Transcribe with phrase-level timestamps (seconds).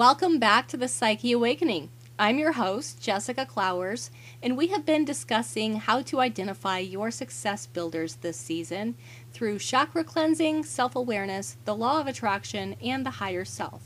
[0.00, 1.90] Welcome back to the Psyche Awakening.
[2.18, 4.08] I'm your host, Jessica Clowers,
[4.42, 8.94] and we have been discussing how to identify your success builders this season
[9.34, 13.82] through chakra cleansing, self awareness, the law of attraction, and the higher self.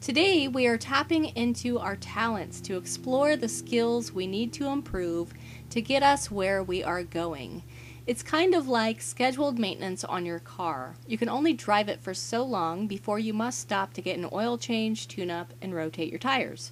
[0.00, 5.32] Today, we are tapping into our talents to explore the skills we need to improve
[5.70, 7.62] to get us where we are going.
[8.06, 10.94] It's kind of like scheduled maintenance on your car.
[11.08, 14.28] You can only drive it for so long before you must stop to get an
[14.32, 16.70] oil change, tune up, and rotate your tires.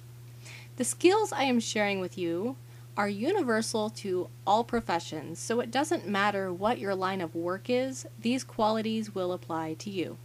[0.77, 2.55] The skills I am sharing with you
[2.95, 8.07] are universal to all professions, so it doesn't matter what your line of work is,
[8.17, 10.17] these qualities will apply to you.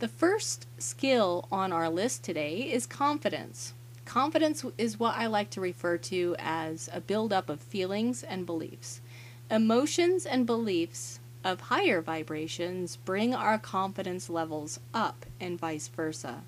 [0.00, 3.72] The first skill on our list today is confidence.
[4.04, 9.00] Confidence is what I like to refer to as a buildup of feelings and beliefs.
[9.50, 16.42] Emotions and beliefs of higher vibrations bring our confidence levels up and vice versa.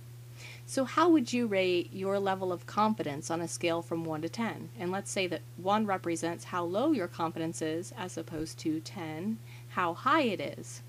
[0.65, 4.31] So, how would you rate your level of confidence on a scale from 1 to
[4.31, 4.71] 10?
[4.80, 9.38] And let's say that 1 represents how low your confidence is, as opposed to 10,
[9.69, 10.81] how high it is.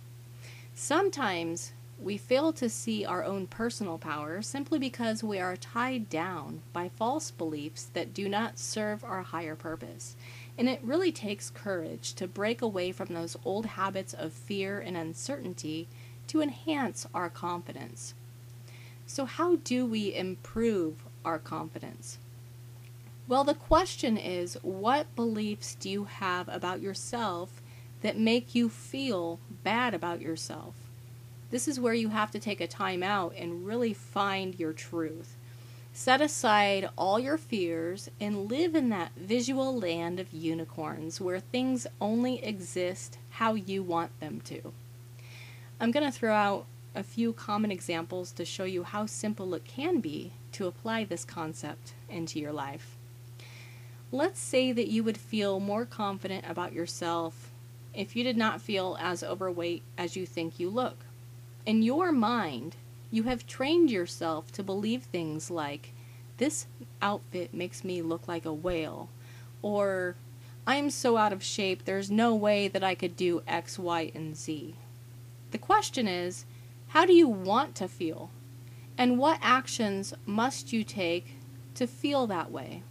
[0.74, 6.62] Sometimes we fail to see our own personal power simply because we are tied down
[6.72, 10.16] by false beliefs that do not serve our higher purpose.
[10.58, 14.96] And it really takes courage to break away from those old habits of fear and
[14.96, 15.88] uncertainty
[16.28, 18.14] to enhance our confidence.
[19.08, 22.20] So, how do we improve our confidence?
[23.28, 27.62] Well, the question is what beliefs do you have about yourself
[28.02, 30.87] that make you feel bad about yourself?
[31.50, 35.38] This is where you have to take a time out and really find your truth.
[35.94, 41.88] Set aside all your fears and live in that visual land of unicorns where things
[42.00, 44.74] only exist how you want them to.
[45.80, 49.66] I'm going to throw out a few common examples to show you how simple it
[49.66, 52.96] can be to apply this concept into your life.
[54.12, 57.52] Let's say that you would feel more confident about yourself
[57.94, 61.07] if you did not feel as overweight as you think you look.
[61.68, 62.78] In your mind,
[63.12, 65.92] you have trained yourself to believe things like,
[66.38, 66.66] this
[67.02, 69.10] outfit makes me look like a whale,
[69.62, 70.16] or
[70.66, 74.38] I'm so out of shape, there's no way that I could do X, Y, and
[74.38, 74.76] Z.
[75.52, 76.46] The question is,
[76.88, 78.30] how do you want to feel?
[78.98, 81.36] And what actions must you take
[81.76, 82.82] to feel that way?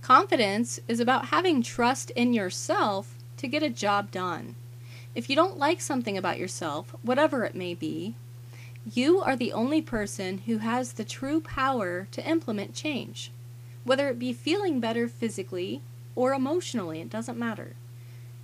[0.00, 4.56] Confidence is about having trust in yourself to get a job done.
[5.14, 8.14] If you don't like something about yourself, whatever it may be,
[8.90, 13.30] you are the only person who has the true power to implement change.
[13.84, 15.82] Whether it be feeling better physically
[16.16, 17.74] or emotionally, it doesn't matter.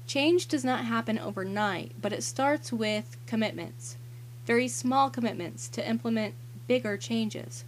[0.06, 3.96] Change does not happen overnight, but it starts with commitments,
[4.46, 6.34] very small commitments to implement
[6.66, 7.64] bigger changes.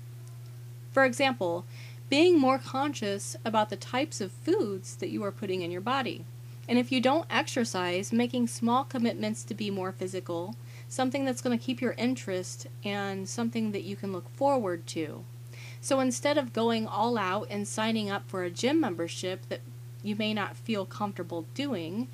[0.92, 1.64] For example,
[2.08, 6.24] being more conscious about the types of foods that you are putting in your body.
[6.70, 10.54] And if you don't exercise, making small commitments to be more physical
[10.86, 15.24] something that's going to keep your interest and something that you can look forward to.
[15.80, 19.62] So instead of going all out and signing up for a gym membership that
[20.04, 22.06] you may not feel comfortable doing,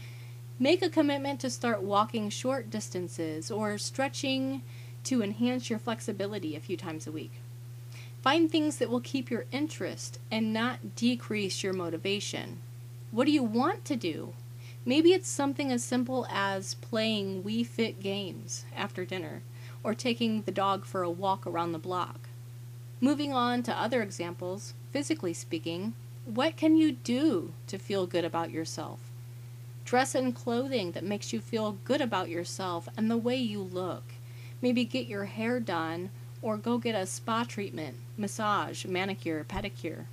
[0.59, 4.63] make a commitment to start walking short distances or stretching
[5.05, 7.33] to enhance your flexibility a few times a week.
[8.23, 12.61] Find things that will keep your interest and not decrease your motivation.
[13.11, 14.33] What do you want to do?
[14.89, 19.43] Maybe it's something as simple as playing Wii Fit games after dinner
[19.83, 22.29] or taking the dog for a walk around the block.
[23.01, 28.53] Moving on to other examples, physically speaking, what can you do to feel good about
[28.53, 29.01] yourself?
[29.85, 34.05] Dress in clothing that makes you feel good about yourself and the way you look.
[34.63, 36.11] Maybe get your hair done
[36.41, 40.05] or go get a spa treatment, massage, manicure, pedicure.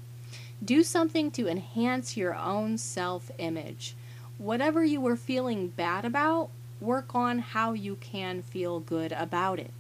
[0.66, 3.96] Do something to enhance your own self image
[4.38, 6.50] whatever you were feeling bad about,
[6.82, 9.72] work on how you can feel good about it,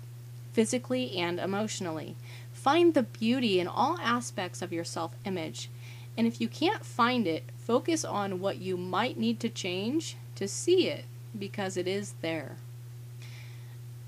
[0.53, 2.15] physically and emotionally.
[2.51, 5.69] Find the beauty in all aspects of your self image.
[6.17, 10.47] And if you can't find it, focus on what you might need to change to
[10.47, 11.05] see it
[11.37, 12.57] because it is there.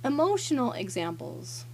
[0.03, 1.65] Emotional examples.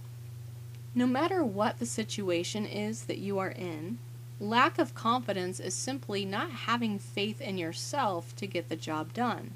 [0.94, 3.98] No matter what the situation is that you are in,
[4.42, 9.52] Lack of confidence is simply not having faith in yourself to get the job done.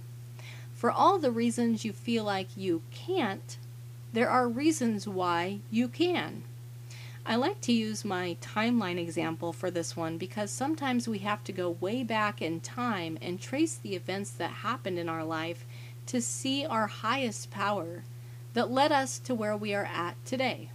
[0.77, 3.57] For all the reasons you feel like you can't,
[4.13, 6.45] there are reasons why you can.
[7.27, 11.53] I like to use my timeline example for this one because sometimes we have to
[11.53, 15.67] go way back in time and trace the events that happened in our life
[16.07, 18.05] to see our highest power
[18.55, 20.71] that led us to where we are at today.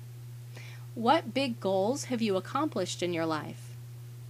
[0.96, 3.71] What big goals have you accomplished in your life?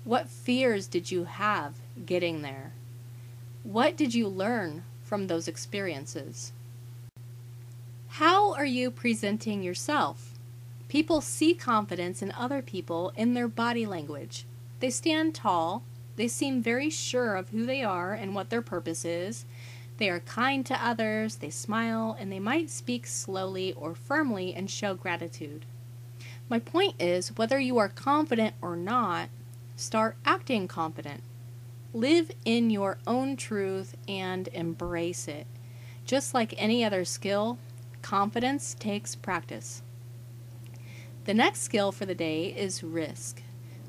[0.03, 1.75] What fears did you have
[2.07, 2.73] getting there?
[3.61, 6.53] What did you learn from those experiences?
[8.07, 10.39] How are you presenting yourself?
[10.87, 14.45] People see confidence in other people in their body language.
[14.79, 15.83] They stand tall,
[16.15, 19.45] they seem very sure of who they are and what their purpose is.
[19.97, 24.67] They are kind to others, they smile, and they might speak slowly or firmly and
[24.67, 25.63] show gratitude.
[26.49, 29.29] My point is whether you are confident or not,
[29.81, 31.23] start acting confident.
[31.93, 35.47] Live in your own truth and embrace it.
[36.05, 37.57] Just like any other skill,
[38.01, 39.81] confidence takes practice.
[41.25, 43.41] The next skill for the day is risk.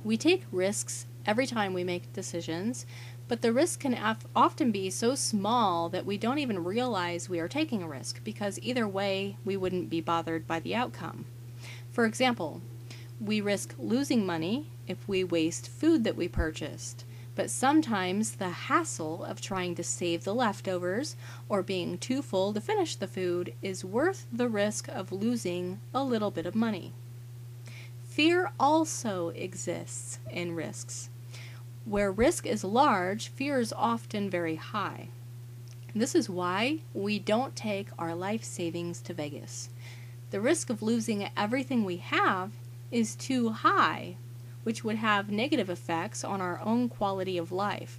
[0.03, 2.85] We take risks every time we make decisions,
[3.29, 7.39] but the risk can af- often be so small that we don't even realize we
[7.39, 11.25] are taking a risk because either way we wouldn't be bothered by the outcome.
[11.91, 12.61] For example,
[13.25, 17.05] we risk losing money if we waste food that we purchased.
[17.35, 21.17] But sometimes the hassle of trying to save the leftovers
[21.49, 26.03] or being too full to finish the food is worth the risk of losing a
[26.03, 26.93] little bit of money.
[28.05, 31.09] Fear also exists in risks.
[31.85, 35.09] Where risk is large, fear is often very high.
[35.95, 39.71] This is why we don't take our life savings to Vegas.
[40.31, 42.53] The risk of losing everything we have
[42.93, 44.17] is too high
[44.63, 47.99] which would have negative effects on our own quality of life.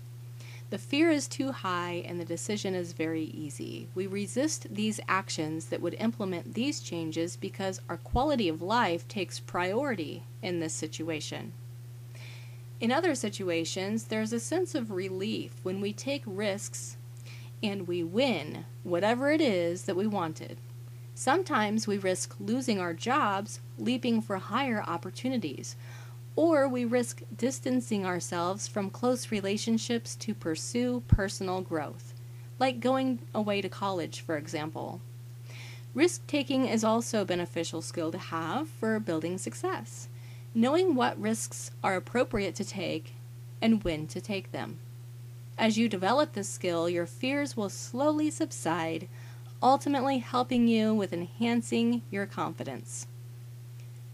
[0.70, 3.90] The fear is too high and the decision is very easy.
[3.94, 9.40] We resist these actions that would implement these changes because our quality of life takes
[9.40, 11.54] priority in this situation.
[12.80, 16.98] In other situations, there's a sense of relief when we take risks
[17.62, 20.58] and we win whatever it is that we wanted.
[21.16, 25.76] Sometimes we risk losing our jobs, leaping for higher opportunities,
[26.36, 32.14] or we risk distancing ourselves from close relationships to pursue personal growth,
[32.58, 35.02] like going away to college, for example.
[35.94, 40.08] Risk taking is also a beneficial skill to have for building success,
[40.56, 43.14] knowing what risks are appropriate to take
[43.62, 44.80] and when to take them.
[45.56, 49.08] As you develop this skill, your fears will slowly subside,
[49.64, 53.08] ultimately helping you with enhancing your confidence.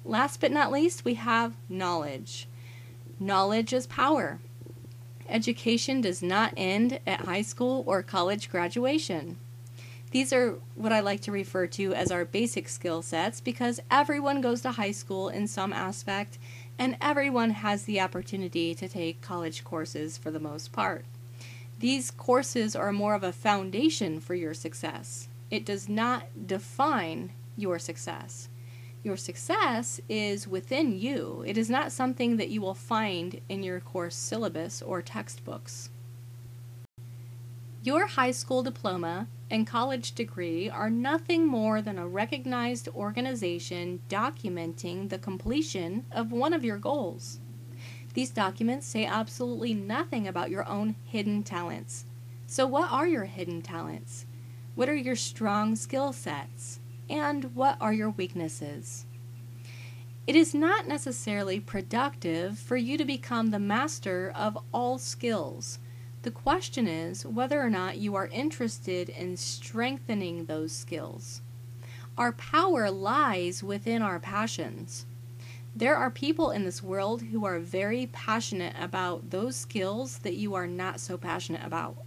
[0.05, 2.47] Last but not least, we have knowledge.
[3.19, 4.39] Knowledge is power.
[5.27, 9.37] Education does not end at high school or college graduation.
[10.11, 14.41] These are what I like to refer to as our basic skill sets because everyone
[14.41, 16.39] goes to high school in some aspect
[16.79, 21.05] and everyone has the opportunity to take college courses for the most part.
[21.77, 25.27] These courses are more of a foundation for your success.
[25.51, 28.49] It does not define your success.
[29.01, 31.43] Your success is within you.
[31.47, 35.89] It is not something that you will find in your course syllabus or textbooks.
[37.81, 45.09] Your high school diploma and college degree are nothing more than a recognized organization documenting
[45.09, 47.39] the completion of one of your goals.
[48.13, 52.05] These documents say absolutely nothing about your own hidden talents.
[52.47, 54.25] So, what are your hidden talents?
[54.79, 56.79] What are your strong skill sets?
[57.09, 59.05] and what are your weaknesses.
[60.25, 65.79] It is not necessarily productive for you to become the master of all skills.
[66.21, 71.41] The question is whether or not you are interested in strengthening those skills.
[72.17, 75.05] Our power lies within our passions.
[75.75, 80.53] There are people in this world who are very passionate about those skills that you
[80.53, 81.97] are not so passionate about.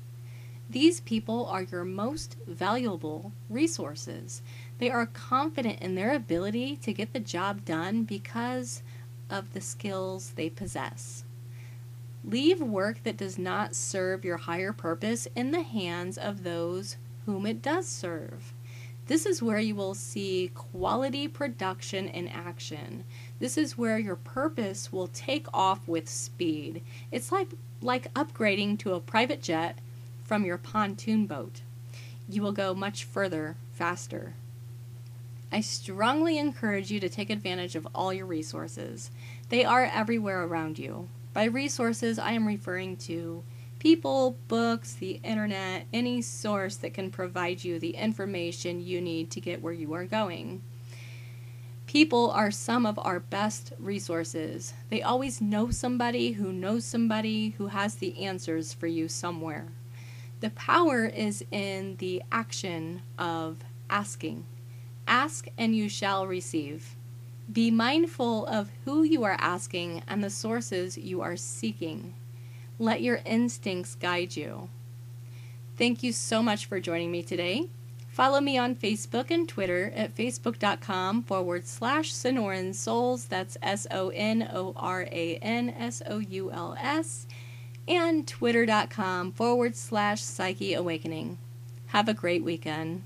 [0.73, 4.41] These people are your most valuable resources.
[4.79, 8.83] They are confident in their ability to get the job done because
[9.29, 11.25] of the skills they possess.
[12.25, 17.45] Leave work that does not serve your higher purpose in the hands of those whom
[17.45, 18.55] it does serve.
[19.09, 23.05] This is where you will see quality production in action.
[23.41, 26.83] This is where your purpose will take off with speed.
[27.11, 27.49] It's like
[27.83, 29.77] like upgrading to a private jet
[30.33, 31.61] from your pontoon boat.
[32.27, 34.33] You will go much further faster.
[35.53, 39.11] I strongly encourage you to take advantage of all your resources.
[39.51, 41.11] They are everywhere around you.
[41.35, 43.45] By resources, I am referring to
[43.79, 49.41] people, books, the internet, any source that can provide you the information you need to
[49.43, 50.63] get where you are going.
[51.87, 54.73] People are some of our best resources.
[54.89, 59.69] They always know somebody who knows somebody who has the answers for you somewhere.
[60.43, 63.59] The power is in the action of
[63.89, 64.45] asking.
[65.07, 66.97] Ask and you shall receive.
[67.53, 72.15] Be mindful of who you are asking and the sources you are seeking.
[72.81, 74.69] Let your instincts guide you.
[75.77, 77.69] Thank you so much for joining me today.
[78.09, 83.27] Follow me on Facebook and Twitter at facebook.com forward slash Sonoran Souls.
[83.27, 87.29] That's S O N O R A N S O U L S.
[87.89, 91.39] And twitter.com forward slash Psyche Awakening.
[91.89, 93.03] Have a great weekend.